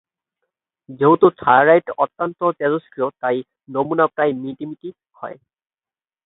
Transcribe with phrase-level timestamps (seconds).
[0.99, 3.37] যেহেতু থোরাইট অত্যন্ত তেজস্ক্রিয়, তাই
[3.69, 4.89] নমুনা প্রায়ই "মিটামিটি"
[5.15, 5.37] হয়।